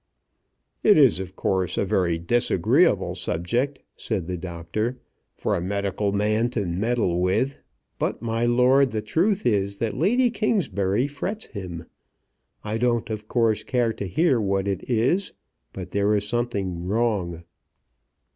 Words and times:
"It 0.81 0.97
is, 0.97 1.19
of 1.19 1.35
course, 1.35 1.77
a 1.77 1.85
very 1.85 2.17
disagreeable 2.17 3.13
subject," 3.13 3.83
said 3.95 4.25
the 4.25 4.35
doctor, 4.35 4.97
"for 5.35 5.53
a 5.55 5.61
medical 5.61 6.11
man 6.11 6.49
to 6.57 6.65
meddle 6.65 7.19
with; 7.21 7.59
but, 7.99 8.19
my 8.19 8.47
lord, 8.47 8.89
the 8.89 9.03
truth 9.03 9.45
is 9.45 9.77
that 9.77 9.93
Lady 9.95 10.31
Kingsbury 10.31 11.05
frets 11.05 11.45
him. 11.45 11.85
I 12.63 12.79
don't, 12.79 13.11
of 13.11 13.27
course, 13.27 13.61
care 13.63 13.93
to 13.93 14.07
hear 14.07 14.41
what 14.41 14.67
it 14.67 14.89
is, 14.89 15.33
but 15.71 15.91
there 15.91 16.15
is 16.15 16.27
something 16.27 16.87
wrong." 16.87 17.43